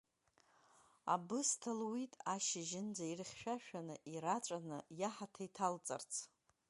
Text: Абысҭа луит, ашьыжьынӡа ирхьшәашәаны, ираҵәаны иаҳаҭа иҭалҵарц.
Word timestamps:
Абысҭа 1.13 1.71
луит, 1.79 2.13
ашьыжьынӡа 2.33 3.05
ирхьшәашәаны, 3.07 3.95
ираҵәаны 4.13 4.77
иаҳаҭа 4.99 5.43
иҭалҵарц. 5.47 6.11